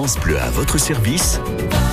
France 0.00 0.18
Bleu 0.18 0.38
à 0.38 0.48
votre 0.48 0.78
service 0.78 1.40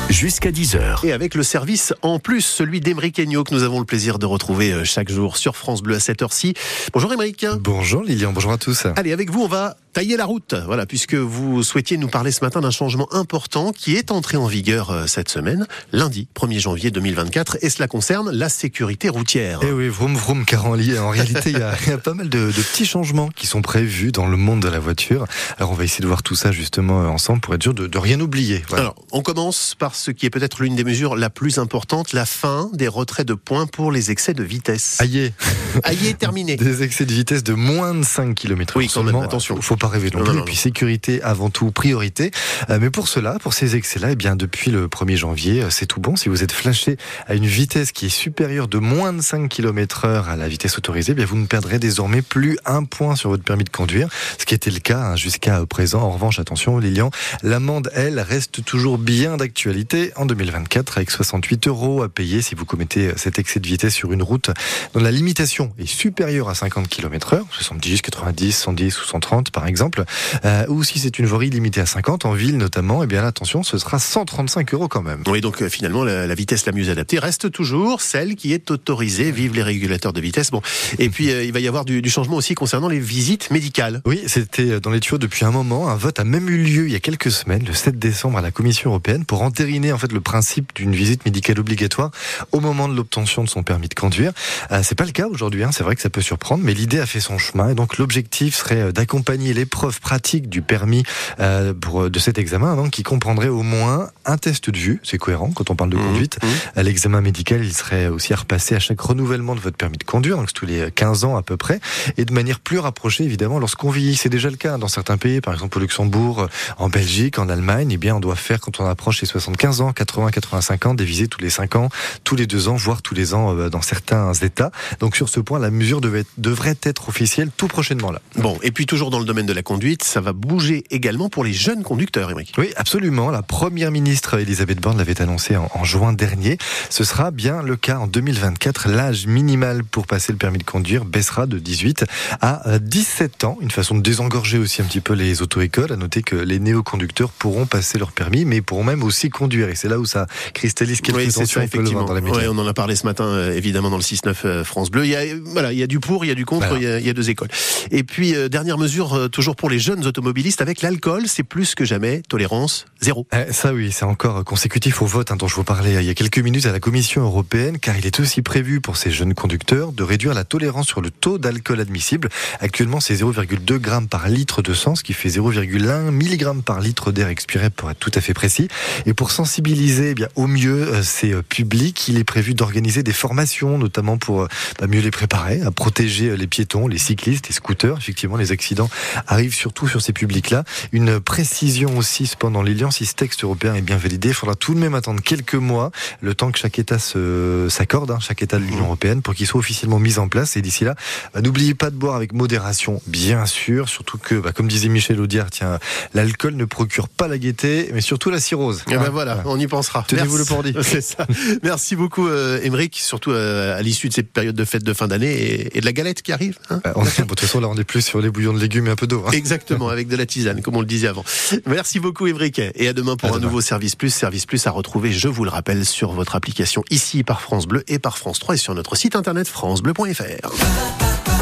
jusqu'à 0.10 0.52
10h. 0.52 1.06
Et 1.06 1.12
avec 1.12 1.36
le 1.36 1.44
service 1.44 1.94
en 2.02 2.20
plus, 2.20 2.42
celui 2.42 2.80
d'Emeric 2.80 3.20
Agneau 3.20 3.44
que 3.44 3.54
nous 3.54 3.64
avons 3.64 3.80
le 3.80 3.86
plaisir 3.86 4.20
de 4.20 4.26
retrouver 4.26 4.72
euh, 4.72 4.84
chaque 4.86 5.10
jour 5.10 5.36
sur 5.36 5.58
France 5.58 5.82
Bleu 5.82 5.96
à 5.96 6.00
cette 6.00 6.22
heure-ci. 6.22 6.54
Bonjour 6.94 7.12
Emeric. 7.12 7.46
Bonjour 7.60 8.04
Lilian, 8.04 8.32
bonjour 8.32 8.54
à 8.54 8.58
tous. 8.58 8.86
Allez, 8.96 9.12
avec 9.12 9.30
vous, 9.30 9.42
on 9.42 9.48
va 9.48 9.76
tailler 9.94 10.16
la 10.16 10.26
route. 10.26 10.54
Voilà, 10.66 10.86
puisque 10.86 11.16
vous 11.16 11.64
souhaitiez 11.64 11.98
nous 11.98 12.08
parler 12.08 12.32
ce 12.32 12.44
matin 12.44 12.62
d'un 12.62 12.72
changement 12.72 13.12
important 13.14 13.72
qui 13.72 13.96
est 13.96 14.12
entré 14.12 14.38
en 14.38 14.46
vigueur 14.46 14.92
euh, 14.92 15.08
cette 15.08 15.28
semaine, 15.28 15.66
lundi 15.92 16.28
1er 16.36 16.60
janvier 16.60 16.92
2024, 16.92 17.58
et 17.62 17.70
cela 17.70 17.88
concerne 17.88 18.32
la 18.32 18.48
sécurité 18.48 19.10
routière. 19.10 19.60
Eh 19.64 19.72
oui, 19.72 19.90
vroom 19.90 20.16
vroom, 20.16 20.46
car 20.46 20.68
en, 20.68 20.72
réalité, 20.72 21.50
il 21.50 21.58
y, 21.58 21.92
a, 21.92 21.98
pas 21.98 22.14
mal 22.14 22.30
de, 22.30 22.52
de, 22.52 22.62
petits 22.62 22.86
changements 22.86 23.30
qui 23.30 23.48
sont 23.48 23.62
prévus 23.62 24.12
dans 24.12 24.28
le 24.28 24.38
monde 24.38 24.62
de 24.62 24.68
la 24.68 24.80
voiture. 24.80 25.26
Alors, 25.58 25.72
on 25.72 25.74
va 25.74 25.84
essayer 25.84 26.04
de 26.04 26.08
voir 26.08 26.22
tout 26.22 26.36
ça 26.36 26.52
justement 26.52 27.02
euh, 27.02 27.08
ensemble 27.08 27.42
pour 27.42 27.56
être 27.56 27.64
sûr 27.64 27.74
de, 27.74 27.88
de 27.88 27.97
rien 28.00 28.20
oublier. 28.20 28.64
Voilà. 28.68 28.86
Alors, 28.86 28.96
on 29.12 29.22
commence 29.22 29.76
par 29.78 29.96
ce 29.96 30.12
qui 30.12 30.26
est 30.26 30.30
peut-être 30.30 30.62
l'une 30.62 30.76
des 30.76 30.84
mesures 30.84 31.16
la 31.16 31.30
plus 31.30 31.58
importante, 31.58 32.14
la 32.14 32.26
fin 32.26 32.70
des 32.74 32.88
retraits 32.88 33.28
de 33.28 33.34
points 33.34 33.68
pour 33.68 33.92
les 33.92 34.12
excès 34.12 34.34
de 34.34 34.44
vitesse. 34.44 34.98
Aïe 35.00 35.34
Aïe, 35.84 36.16
terminé. 36.16 36.56
Des 36.56 36.84
excès 36.84 37.06
de 37.06 37.14
vitesse 37.14 37.44
de 37.44 37.54
moins 37.54 37.94
de 37.94 38.04
5 38.04 38.36
km 38.36 38.76
Oui, 38.78 38.90
quand 38.94 39.04
même, 39.04 39.16
attention. 39.18 39.62
Faut 39.62 39.76
pas 39.76 39.88
rêver 39.88 40.10
non, 40.14 40.24
plus. 40.24 40.40
Et 40.40 40.42
puis 40.44 40.56
sécurité 40.56 41.22
avant 41.22 41.50
tout, 41.50 41.72
priorité. 41.72 42.32
Euh, 42.70 42.78
mais 42.80 42.90
pour 42.90 43.08
cela, 43.08 43.38
pour 43.40 43.54
ces 43.54 43.76
excès-là, 43.76 44.12
eh 44.12 44.16
bien, 44.16 44.36
depuis 44.36 44.72
le 44.72 44.88
1er 44.88 45.16
janvier, 45.16 45.64
euh, 45.64 45.70
c'est 45.70 45.86
tout 45.86 46.00
bon. 46.00 46.16
Si 46.16 46.30
vous 46.30 46.44
êtes 46.44 46.52
flashé 46.52 46.98
à 47.28 47.36
une 47.36 47.46
vitesse 47.46 47.92
qui 47.92 48.08
est 48.08 48.10
supérieure 48.10 48.68
de 48.68 48.78
moins 48.78 49.14
de 49.14 49.22
5 49.22 49.50
km 49.50 50.06
heure 50.06 50.30
à 50.30 50.36
la 50.36 50.48
vitesse 50.48 50.78
autorisée, 50.78 51.14
eh 51.14 51.16
bien, 51.16 51.26
vous 51.26 51.38
ne 51.38 51.46
perdrez 51.46 51.80
désormais 51.80 52.22
plus 52.22 52.58
un 52.66 52.84
point 52.84 53.16
sur 53.16 53.30
votre 53.30 53.44
permis 53.44 53.64
de 53.64 53.70
conduire. 53.70 54.10
Ce 54.38 54.46
qui 54.46 54.54
était 54.54 54.72
le 54.72 54.80
cas 54.80 55.00
hein, 55.00 55.16
jusqu'à 55.16 55.66
présent. 55.66 56.02
En 56.02 56.12
revanche, 56.12 56.40
attention, 56.40 56.78
Lilian, 56.78 57.12
l'amende, 57.44 57.90
elle, 57.94 58.20
reste 58.20 58.64
toujours 58.64 58.98
bien 58.98 59.38
d'actualité 59.38 60.12
en 60.16 60.26
2024 60.26 60.98
avec 60.98 61.12
68 61.12 61.68
euros 61.68 62.04
à 62.04 62.10
payer 62.10 62.42
si 62.42 62.56
vous 62.56 62.66
commettez 62.66 63.12
cet 63.16 63.40
excès 63.40 63.60
de 63.60 63.68
vitesse 63.68 63.94
sur 63.94 64.12
une 64.12 64.24
route 64.24 64.52
dont 64.94 65.00
la 65.00 65.12
limitation 65.12 65.57
est 65.78 65.86
supérieure 65.86 66.50
à 66.50 66.56
50 66.56 66.88
km 66.88 67.34
heure, 67.34 67.46
70, 67.52 68.02
90, 68.02 68.52
110 68.52 69.02
ou 69.02 69.06
130 69.06 69.52
par 69.52 69.68
exemple, 69.68 70.04
euh, 70.46 70.66
ou 70.68 70.84
si 70.84 71.00
c'est 71.00 71.20
une 71.20 71.26
voirie 71.26 71.50
limitée 71.50 71.82
à 71.82 71.86
50 71.86 72.26
en 72.26 72.34
ville 72.34 72.58
notamment, 72.58 73.04
eh 73.04 73.08
bien 73.08 73.24
attention, 73.26 73.64
ce 73.64 73.78
sera 73.78 74.00
135 74.00 74.74
euros 74.74 74.88
quand 74.88 75.02
même. 75.02 75.24
Oui, 75.28 75.42
donc 75.42 75.62
euh, 75.62 75.70
finalement 75.70 76.04
la, 76.04 76.34
vitesse 76.36 76.66
la 76.66 76.72
mieux 76.72 76.90
adaptée 76.90 77.20
reste 77.20 77.52
toujours 77.52 78.02
celle 78.02 78.36
qui 78.36 78.54
est 78.54 78.72
autorisée. 78.72 79.32
Vive 79.32 79.54
les 79.54 79.64
régulateurs 79.64 80.14
de 80.14 80.22
vitesse. 80.22 80.52
Bon, 80.52 80.62
et 81.00 81.10
puis 81.10 81.32
euh, 81.32 81.44
il 81.44 81.52
va 81.52 81.60
y 81.60 81.68
avoir 81.68 81.86
du, 81.86 82.02
du, 82.02 82.10
changement 82.10 82.38
aussi 82.38 82.56
concernant 82.56 82.88
les 82.88 83.00
visites 83.00 83.52
médicales. 83.52 84.02
Oui, 84.06 84.24
c'était 84.28 84.80
dans 84.80 84.92
les 84.92 85.00
tuyaux 85.00 85.18
depuis 85.18 85.46
un 85.46 85.52
moment. 85.52 85.90
Un 85.90 85.96
vote 85.96 86.20
a 86.20 86.24
même 86.24 86.50
eu 86.50 86.58
lieu 86.58 86.88
il 86.88 86.92
y 86.92 86.96
a 86.96 87.00
quelques 87.00 87.32
semaines, 87.32 87.64
le 87.66 87.74
7 87.74 88.00
décembre, 88.00 88.38
à 88.38 88.42
la 88.42 88.52
Commission 88.52 88.92
européenne 88.92 89.26
pour 89.26 89.42
entériner 89.42 89.92
en 89.92 89.98
fait 89.98 90.12
le 90.12 90.22
principe 90.22 90.74
d'une 90.76 90.96
visite 90.96 91.26
médicale 91.26 91.60
obligatoire 91.60 92.12
au 92.52 92.60
moment 92.60 92.88
de 92.88 92.96
l'obtention 92.96 93.44
de 93.44 93.50
son 93.50 93.64
permis 93.64 93.88
de 93.88 93.94
conduire. 93.94 94.32
Euh, 94.72 94.82
c'est 94.84 94.96
pas 94.96 95.06
le 95.06 95.12
cas 95.12 95.28
aujourd'hui. 95.28 95.47
Hein. 95.56 95.72
C'est 95.72 95.84
vrai 95.84 95.96
que 95.96 96.02
ça 96.02 96.10
peut 96.10 96.22
surprendre, 96.22 96.64
mais 96.64 96.74
l'idée 96.74 97.00
a 97.00 97.06
fait 97.06 97.20
son 97.20 97.38
chemin. 97.38 97.70
Et 97.70 97.76
donc 97.76 97.98
l'objectif 97.98 98.56
serait 98.56 98.92
d'accompagner 98.92 99.54
l'épreuve 99.54 100.00
pratique 100.00 100.50
du 100.50 100.62
permis 100.62 101.04
euh, 101.40 101.74
pour, 101.74 102.10
de 102.10 102.20
cet 102.20 102.38
examen, 102.38 102.76
donc, 102.76 102.92
qui 102.92 103.04
comprendrait 103.04 103.48
au 103.48 103.64
moins 103.64 104.10
un 104.26 104.38
test 104.38 104.70
de 104.70 104.78
vue. 104.78 105.00
C'est 105.04 105.18
cohérent 105.18 105.52
quand 105.56 105.70
on 105.70 105.76
parle 105.76 105.90
de 105.90 105.98
mmh, 105.98 106.02
conduite. 106.02 106.40
Mmh. 106.42 106.82
L'examen 106.82 107.22
médical, 107.22 107.64
il 107.64 107.74
serait 107.74 108.08
aussi 108.08 108.34
à 108.34 108.38
repasser 108.38 108.76
à 108.76 108.80
chaque 108.80 109.00
renouvellement 109.00 109.56
de 109.56 109.60
votre 109.60 109.78
permis 109.78 109.98
de 109.98 110.04
conduire, 110.04 110.38
donc 110.38 110.52
tous 110.54 110.66
les 110.66 110.92
15 110.92 111.24
ans 111.24 111.38
à 111.38 111.42
peu 111.42 111.58
près, 111.58 111.80
et 112.18 112.26
de 112.26 112.34
manière 112.34 112.60
plus 112.60 112.80
rapprochée 112.80 113.24
évidemment 113.24 113.60
lorsqu'on 113.60 113.90
vieillit. 113.90 114.16
C'est 114.16 114.30
déjà 114.30 114.50
le 114.50 114.58
cas 114.58 114.78
dans 114.78 114.88
certains 114.88 115.18
pays, 115.18 115.42
par 115.42 115.54
exemple 115.54 115.78
au 115.78 115.82
Luxembourg, 115.82 116.48
en 116.78 116.90
Belgique, 116.90 117.40
en 117.40 117.50
Allemagne. 117.50 117.90
Eh 117.92 117.98
bien, 117.98 118.16
on 118.16 118.20
doit 118.20 118.36
faire 118.36 118.60
quand 118.60 118.80
on 118.80 118.86
approche 118.86 119.22
les 119.22 119.28
75 119.28 119.82
ans, 119.82 119.94
80, 119.94 120.32
85 120.32 120.86
ans, 120.88 120.94
des 120.94 121.06
visées 121.06 121.28
tous 121.28 121.42
les 121.42 121.50
5 121.50 121.76
ans, 121.76 121.90
tous 122.24 122.36
les 122.36 122.48
2 122.48 122.68
ans, 122.68 122.76
voire 122.76 123.02
tous 123.02 123.16
les 123.16 123.34
ans 123.34 123.56
euh, 123.56 123.70
dans 123.70 123.82
certains 123.82 124.34
États. 124.34 124.72
Donc 125.00 125.16
sur 125.16 125.30
ce 125.30 125.37
point, 125.40 125.60
la 125.60 125.72
mesure 125.72 126.02
devait, 126.02 126.26
devrait 126.38 126.78
être 126.84 127.10
officielle 127.10 127.50
tout 127.56 127.68
prochainement 127.68 128.12
là. 128.12 128.22
Bon, 128.36 128.58
et 128.64 128.72
puis 128.72 128.86
toujours 128.86 129.10
dans 129.10 129.20
le 129.20 129.26
domaine 129.26 129.46
de 129.46 129.54
la 129.54 129.64
conduite, 129.64 130.04
ça 130.04 130.22
va 130.22 130.34
bouger 130.34 130.84
également 130.92 131.30
pour 131.30 131.44
les 131.44 131.54
jeunes 131.54 131.84
conducteurs, 131.84 132.30
Émeric. 132.30 132.54
Oui, 132.58 132.72
absolument. 132.76 133.30
La 133.30 133.42
première 133.42 133.92
ministre 133.92 134.40
Elisabeth 134.40 134.80
Borne 134.80 134.98
l'avait 134.98 135.22
annoncé 135.22 135.56
en, 135.56 135.70
en, 135.74 135.84
juin 135.84 136.14
dernier. 136.14 136.58
Ce 136.90 137.04
sera 137.04 137.32
bien 137.32 137.62
le 137.62 137.76
cas 137.76 137.98
en 137.98 138.08
2024. 138.08 138.90
L'âge 138.90 139.28
minimal 139.28 139.84
pour 139.84 140.08
passer 140.08 140.32
le 140.32 140.38
permis 140.38 140.60
de 140.60 140.64
conduire 140.64 141.06
baissera 141.06 141.46
de 141.46 141.60
18 141.60 142.06
à 142.42 142.80
17 142.80 143.44
ans. 143.44 143.58
Une 143.62 143.72
façon 143.72 143.96
de 143.96 144.02
désengorger 144.02 144.58
aussi 144.58 144.82
un 144.82 144.86
petit 144.86 145.02
peu 145.02 145.14
les 145.14 145.42
auto-écoles. 145.42 145.92
À 145.92 145.96
noter 145.96 146.22
que 146.22 146.36
les 146.36 146.60
néo-conducteurs 146.60 147.30
pourront 147.30 147.66
passer 147.66 147.98
leur 147.98 148.12
permis, 148.12 148.46
mais 148.46 148.62
pourront 148.62 148.84
même 148.84 149.04
aussi 149.04 149.30
conduire. 149.30 149.70
Et 149.70 149.76
c'est 149.76 149.90
là 149.90 150.00
où 150.00 150.06
ça 150.06 150.28
cristallise 150.54 151.02
quelques 151.02 151.18
oui, 151.18 151.28
tensions. 151.32 151.62
effectivement. 151.62 152.06
Dans 152.06 152.14
la 152.14 152.22
ouais, 152.22 152.48
on 152.48 152.58
en 152.58 152.68
a 152.68 152.74
parlé 152.74 152.96
ce 152.96 153.06
matin, 153.06 153.26
euh, 153.26 153.54
évidemment, 153.54 153.90
dans 153.90 153.98
le 153.98 154.04
6-9 154.04 154.36
euh, 154.46 154.64
France 154.64 154.92
Bleu. 154.92 155.06
Il 155.06 155.12
y 155.12 155.16
a, 155.16 155.27
voilà, 155.34 155.74
il 155.74 155.80
y 155.80 155.84
a 155.84 155.88
du 155.88 156.00
pour, 156.00 156.26
il 156.26 156.28
y 156.28 156.32
a 156.32 156.36
du 156.36 156.46
contre, 156.46 156.68
voilà. 156.68 156.82
il, 156.82 156.84
y 156.84 156.88
a, 156.88 157.00
il, 157.00 157.06
y 157.06 157.10
a, 157.10 157.14
deux 157.14 157.30
écoles. 157.30 157.50
Et 157.92 158.04
puis, 158.04 158.36
euh, 158.36 158.50
dernière 158.50 158.78
mesure, 158.78 159.14
euh, 159.14 159.28
toujours 159.28 159.56
pour 159.56 159.70
les 159.70 159.80
jeunes 159.80 160.06
automobilistes, 160.06 160.62
avec 160.62 160.82
l'alcool, 160.82 161.24
c'est 161.28 161.44
plus 161.44 161.76
que 161.76 161.86
jamais 161.86 162.22
tolérance 162.28 162.86
zéro. 163.02 163.28
Eh, 163.34 163.52
ça 163.54 163.74
oui, 163.74 163.92
c'est 163.92 164.06
encore 164.06 164.44
consécutif 164.44 165.02
au 165.02 165.06
vote 165.06 165.32
hein, 165.32 165.36
dont 165.36 165.48
je 165.48 165.56
vous 165.56 165.64
parlais 165.64 165.96
il 165.96 166.04
y 166.04 166.10
a 166.10 166.14
quelques 166.14 166.40
minutes 166.40 166.66
à 166.66 166.72
la 166.72 166.80
Commission 166.80 167.22
européenne, 167.22 167.80
car 167.80 167.98
il 167.98 168.06
est 168.06 168.20
aussi 168.20 168.42
prévu 168.42 168.82
pour 168.82 168.98
ces 168.98 169.12
jeunes 169.12 169.34
conducteurs 169.34 169.92
de 169.92 170.04
réduire 170.04 170.34
la 170.34 170.44
tolérance 170.44 170.88
sur 170.88 171.02
le 171.02 171.10
taux 171.10 171.38
d'alcool 171.38 171.80
admissible. 171.80 172.30
Actuellement, 172.60 173.00
c'est 173.00 173.16
0,2 173.16 173.78
grammes 173.78 174.08
par 174.08 174.30
litre 174.30 174.62
de 174.62 174.74
sang, 174.74 174.96
ce 174.96 175.04
qui 175.04 175.14
fait 175.14 175.30
0,1 175.30 176.12
mg 176.12 176.62
par 176.64 176.80
litre 176.80 177.12
d'air 177.12 177.28
expiré, 177.28 177.70
pour 177.70 177.92
être 177.92 178.00
tout 178.00 178.12
à 178.16 178.22
fait 178.22 178.34
précis. 178.34 178.68
Et 179.06 179.14
pour 179.14 179.32
sensibiliser 179.32 180.12
eh 180.12 180.14
bien, 180.14 180.28
au 180.36 180.48
mieux 180.48 180.88
euh, 180.88 181.04
ces 181.04 181.34
publics, 181.44 182.08
il 182.08 182.18
est 182.18 182.24
prévu 182.24 182.54
d'organiser 182.54 183.04
des 183.04 183.14
formations, 183.14 183.78
notamment 183.78 184.18
pour 184.18 184.48
bah, 184.80 184.88
mieux 184.88 185.02
les 185.02 185.12
préparer, 185.18 185.62
à 185.62 185.72
protéger 185.72 186.38
les 186.38 186.46
piétons, 186.46 186.88
les 186.88 187.00
cyclistes, 187.00 187.48
les 187.48 187.54
scooters. 187.54 187.98
Effectivement, 187.98 188.38
les 188.38 188.52
accidents 188.52 188.88
arrivent 189.26 189.56
surtout 189.56 189.88
sur 189.88 190.00
ces 190.00 190.14
publics-là. 190.14 190.64
Une 190.92 191.20
précision 191.20 191.98
aussi, 191.98 192.28
cependant, 192.28 192.62
Lilian, 192.62 192.92
si 192.92 193.08
ce 193.08 193.16
texte 193.16 193.44
européen 193.44 193.74
est 193.74 193.82
bien 193.82 193.98
validé, 193.98 194.28
il 194.28 194.34
faudra 194.36 194.54
tout 194.54 194.76
de 194.76 194.80
même 194.80 194.94
attendre 194.94 195.20
quelques 195.24 195.56
mois, 195.56 195.92
le 196.22 196.36
temps 196.36 196.52
que 196.52 196.60
chaque 196.60 196.78
État 196.78 197.00
s'accorde, 197.00 198.12
hein, 198.12 198.20
chaque 198.20 198.44
État 198.44 198.60
de 198.60 198.64
l'Union 198.64 198.84
européenne, 198.86 199.24
pour 199.24 199.34
qu'il 199.34 199.48
soit 199.48 199.58
officiellement 199.60 199.98
mis 199.98 200.20
en 200.20 200.28
place. 200.28 200.56
Et 200.56 200.62
d'ici 200.62 200.84
là, 200.84 200.94
bah, 201.34 201.42
n'oubliez 201.42 201.74
pas 201.74 201.90
de 201.90 201.96
boire 201.96 202.16
avec 202.16 202.34
modération, 202.34 203.02
bien 203.08 203.48
sûr, 203.48 203.90
surtout 203.90 204.20
que, 204.20 204.36
bah, 204.36 204.52
comme 204.52 204.68
disait 204.68 204.88
Michel 204.88 205.20
Audiard, 205.20 205.50
tiens, 205.50 205.80
l'alcool 206.14 206.56
ne 206.56 206.66
procure 206.66 207.10
pas 207.10 207.28
la 207.28 207.40
gaieté, 207.40 207.90
mais 207.92 208.02
surtout 208.02 208.30
la 208.30 208.40
cirrhose. 208.40 208.84
Et 208.88 208.94
ben 208.94 209.02
hein, 209.02 209.10
voilà, 209.12 209.42
on 209.46 209.60
y 209.60 209.66
pensera. 209.66 210.06
Tenez-vous 210.08 210.38
le. 210.38 210.44
C'est 210.84 211.02
ça. 211.02 211.26
Merci 211.64 211.96
beaucoup, 211.96 212.28
euh, 212.28 212.62
Émeric, 212.62 212.98
surtout 212.98 213.32
euh, 213.32 213.76
à 213.76 213.82
l'issue 213.82 214.10
de 214.10 214.14
cette 214.14 214.32
période 214.32 214.56
de 214.56 214.64
fête 214.64 214.84
de 214.84 214.94
fin 214.94 215.07
d'année 215.08 215.32
et, 215.32 215.78
et, 215.78 215.82
de 215.82 215.86
la 215.86 215.94
galette 215.94 216.22
qui 216.22 216.32
arrive. 216.32 216.58
Hein 216.70 216.82
on 216.96 217.04
est, 217.04 217.22
de 217.22 217.26
toute 217.26 217.40
façon, 217.40 217.60
là, 217.60 217.68
on 217.68 217.76
est 217.76 217.84
plus 217.84 218.02
sur 218.02 218.22
les 218.22 218.30
bouillons 218.30 218.54
de 218.54 218.60
légumes 218.60 218.88
et 218.88 218.92
un 218.92 218.96
peu 218.96 219.08
d'eau. 219.08 219.24
Hein. 219.28 219.32
Exactement, 219.32 219.90
avec 219.90 220.08
de 220.08 220.16
la 220.16 220.26
tisane, 220.26 220.62
comme 220.62 220.76
on 220.76 220.82
le 220.82 220.86
disait 220.86 221.08
avant. 221.08 221.24
Merci 221.66 222.00
beaucoup, 222.00 222.28
Émeric, 222.28 222.60
et 222.60 222.88
à 222.88 222.94
demain 222.94 223.16
pour 223.16 223.30
à 223.30 223.32
un 223.32 223.36
demain. 223.36 223.48
nouveau 223.48 223.62
Service 223.62 223.96
Plus. 223.96 224.14
Service 224.14 224.46
Plus 224.46 224.66
à 224.68 224.72
retrouver, 224.72 225.12
je 225.12 225.28
vous 225.28 225.44
le 225.44 225.50
rappelle, 225.50 225.86
sur 225.86 226.12
votre 226.12 226.36
application 226.36 226.84
ici 226.90 227.24
par 227.24 227.42
France 227.42 227.68
Bleu 227.68 227.84
et 227.88 228.00
par 228.00 228.18
France 228.18 228.40
3 228.40 228.56
et 228.56 228.58
sur 228.58 228.76
notre 228.76 228.96
site 228.96 229.16
internet 229.16 229.48
francebleu.fr. 229.48 231.37